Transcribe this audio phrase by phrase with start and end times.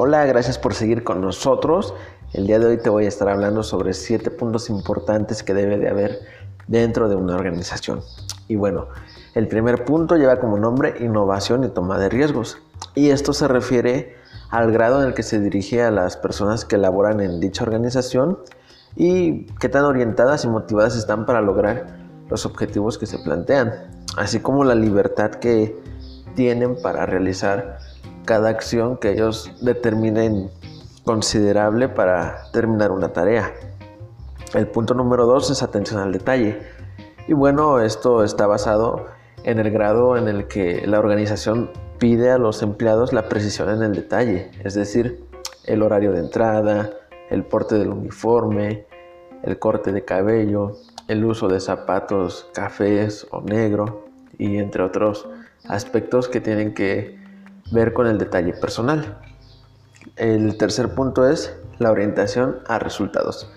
[0.00, 1.92] Hola, gracias por seguir con nosotros.
[2.32, 5.76] El día de hoy te voy a estar hablando sobre siete puntos importantes que debe
[5.76, 6.20] de haber
[6.68, 8.02] dentro de una organización.
[8.46, 8.86] Y bueno,
[9.34, 12.58] el primer punto lleva como nombre innovación y toma de riesgos.
[12.94, 14.14] Y esto se refiere
[14.50, 18.38] al grado en el que se dirige a las personas que laboran en dicha organización
[18.94, 23.72] y qué tan orientadas y motivadas están para lograr los objetivos que se plantean,
[24.16, 25.76] así como la libertad que
[26.36, 27.78] tienen para realizar
[28.28, 30.50] cada acción que ellos determinen
[31.06, 33.54] considerable para terminar una tarea.
[34.52, 36.58] El punto número dos es atención al detalle.
[37.26, 39.06] Y bueno, esto está basado
[39.44, 43.82] en el grado en el que la organización pide a los empleados la precisión en
[43.82, 45.24] el detalle, es decir,
[45.64, 46.90] el horario de entrada,
[47.30, 48.84] el porte del uniforme,
[49.42, 50.76] el corte de cabello,
[51.08, 54.04] el uso de zapatos cafés o negro
[54.36, 55.26] y entre otros
[55.66, 57.26] aspectos que tienen que
[57.70, 59.18] ver con el detalle personal.
[60.16, 63.50] El tercer punto es la orientación a resultados.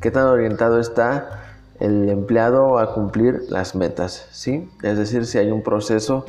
[0.00, 1.44] ¿Qué tan orientado está
[1.80, 4.26] el empleado a cumplir las metas?
[4.30, 4.70] ¿sí?
[4.82, 6.24] Es decir, si hay un proceso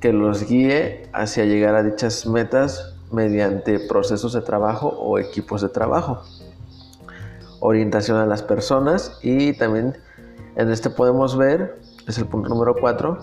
[0.00, 5.68] que los guíe hacia llegar a dichas metas mediante procesos de trabajo o equipos de
[5.68, 6.22] trabajo.
[7.60, 9.96] Orientación a las personas y también
[10.56, 13.18] en este podemos ver, es el punto número 4,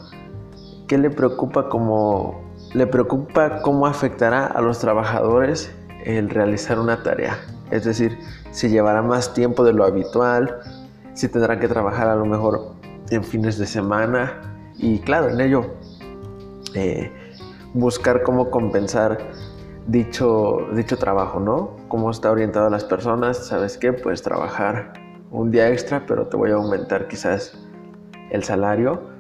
[0.88, 5.72] que le preocupa como le preocupa cómo afectará a los trabajadores
[6.06, 7.38] el realizar una tarea.
[7.72, 8.18] Es decir,
[8.52, 10.60] si llevará más tiempo de lo habitual,
[11.14, 12.74] si tendrán que trabajar a lo mejor
[13.10, 14.42] en fines de semana
[14.78, 15.66] y claro, en ello
[16.74, 17.12] eh,
[17.74, 19.20] buscar cómo compensar
[19.88, 21.78] dicho, dicho trabajo, ¿no?
[21.90, 23.94] Cómo está orientado a las personas, ¿sabes qué?
[23.94, 24.94] Pues trabajar
[25.30, 27.54] un día extra, pero te voy a aumentar quizás
[28.32, 29.13] el salario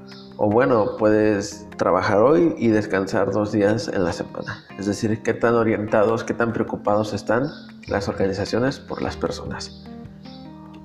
[0.44, 4.66] o bueno, puedes trabajar hoy y descansar dos días en la semana.
[4.78, 7.48] Es decir, qué tan orientados, qué tan preocupados están
[7.88, 9.86] las organizaciones por las personas.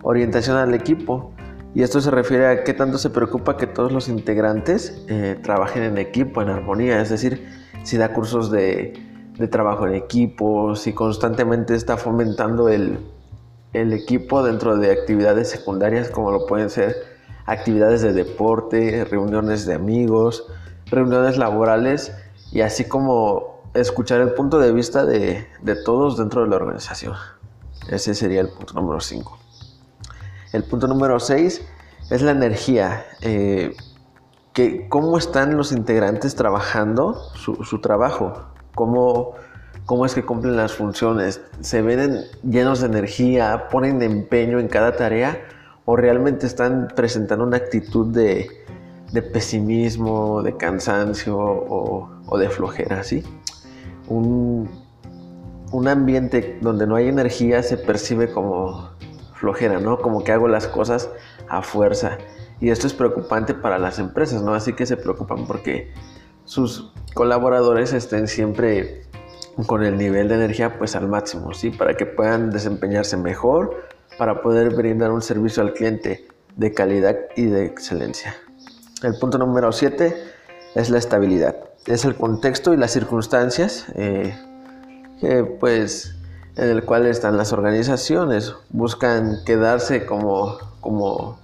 [0.05, 1.33] Orientación al equipo.
[1.75, 5.83] Y esto se refiere a qué tanto se preocupa que todos los integrantes eh, trabajen
[5.83, 7.03] en equipo, en armonía.
[7.03, 7.49] Es decir,
[7.83, 8.93] si da cursos de,
[9.51, 13.01] trabajo en equipo, si constantemente está fomentando el,
[13.73, 17.18] el equipo dentro de actividades secundarias como lo pueden ser
[17.49, 20.47] actividades de deporte, reuniones de amigos,
[20.87, 22.13] reuniones laborales
[22.53, 25.47] y así como escuchar el punto de vista de,
[25.85, 27.15] todos dentro de la organización.
[27.89, 29.39] Ese sería el punto número 5.
[30.53, 31.63] El punto número 6
[32.11, 33.07] es la energía.
[33.23, 33.75] Eh,
[34.53, 38.45] que, ¿Cómo están los integrantes trabajando su, trabajo?
[38.75, 39.33] ¿Cómo,
[39.87, 41.41] ¿Cómo es que cumplen las funciones?
[41.61, 43.69] ¿Se ven llenos de energía?
[43.71, 45.39] ¿Ponen empeño en cada tarea?
[45.91, 48.47] O realmente están presentando una actitud de,
[49.33, 53.25] pesimismo, de cansancio o, de flojera, ¿sí?
[54.07, 54.69] Un,
[55.73, 58.91] un, ambiente donde no hay energía se percibe como
[59.33, 59.99] flojera, ¿no?
[59.99, 61.09] Como que hago las cosas
[61.49, 62.19] a fuerza.
[62.61, 64.53] Y esto es preocupante para las empresas, ¿no?
[64.53, 65.95] Así que se preocupan porque
[66.45, 69.05] sus colaboradores estén siempre
[69.65, 71.71] con el nivel de energía pues al máximo, ¿sí?
[71.71, 73.89] Para que puedan desempeñarse mejor
[74.19, 78.35] para poder brindar un servicio al cliente de calidad y de excelencia.
[79.03, 80.15] El punto número 7
[80.75, 81.57] es la estabilidad.
[81.87, 84.35] Es el contexto y las circunstancias eh,
[85.61, 86.17] pues,
[86.57, 88.55] en el cual están las organizaciones.
[88.71, 91.39] Buscan quedarse como, como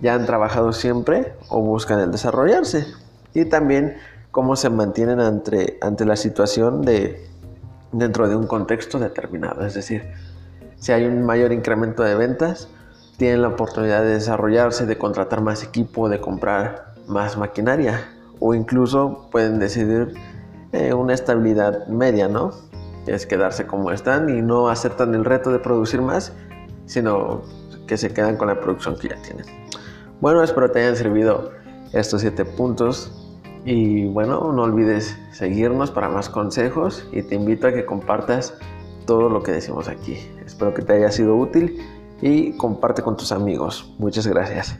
[0.00, 2.86] ya han trabajado siempre o buscan el desarrollarse.
[3.34, 3.96] Y también
[4.32, 7.24] cómo se mantienen ante, ante la situación de,
[7.92, 9.64] dentro de un contexto determinado.
[9.64, 10.12] Es decir,
[10.78, 12.68] si hay un mayor incremento de ventas,
[13.16, 18.04] tienen la oportunidad de desarrollarse, de contratar más equipo, de comprar más maquinaria
[18.40, 20.14] o incluso pueden decidir
[20.72, 22.50] eh, una estabilidad media, ¿no?
[23.06, 26.32] Es quedarse como están y no aceptan el reto de producir más,
[26.86, 27.42] sino
[27.86, 29.46] que se quedan con la producción que ya tienen.
[30.20, 31.52] Bueno, espero te hayan servido
[31.92, 33.12] estos siete puntos
[33.64, 38.54] y bueno, no olvides seguirnos para más consejos y te invito a que compartas
[39.06, 40.18] todo lo que decimos aquí.
[40.44, 41.80] Espero que te haya sido útil
[42.20, 43.94] y comparte con tus amigos.
[43.98, 44.78] Muchas gracias.